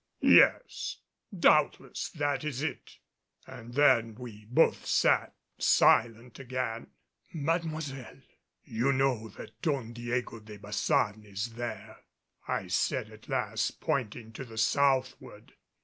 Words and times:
"Yes, 0.23 0.97
doubtless 1.31 2.09
that 2.09 2.43
is 2.43 2.63
it." 2.63 2.97
And 3.45 3.75
then 3.75 4.15
we 4.15 4.45
both 4.45 4.83
sat 4.87 5.35
silent 5.59 6.39
again. 6.39 6.87
"Mademoiselle, 7.35 8.21
you 8.63 8.93
know 8.93 9.29
that 9.37 9.61
Don 9.61 9.93
Diego 9.93 10.39
de 10.39 10.57
Baçan 10.57 11.23
is 11.23 11.53
there," 11.53 11.97
I 12.47 12.65
said 12.67 13.11
at 13.11 13.29
last, 13.29 13.79
pointing 13.79 14.31
to 14.33 14.43
the 14.43 14.57
southward. 14.57 15.53